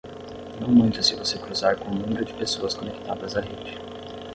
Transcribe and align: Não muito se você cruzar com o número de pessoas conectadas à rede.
Não 0.59 0.67
muito 0.71 1.03
se 1.03 1.13
você 1.15 1.37
cruzar 1.37 1.77
com 1.77 1.91
o 1.91 1.93
número 1.93 2.25
de 2.25 2.33
pessoas 2.33 2.73
conectadas 2.73 3.37
à 3.37 3.41
rede. 3.41 3.77